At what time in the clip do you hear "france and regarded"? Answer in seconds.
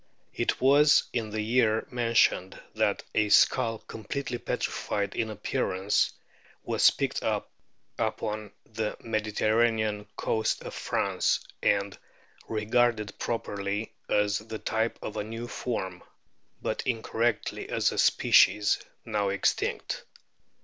10.73-13.19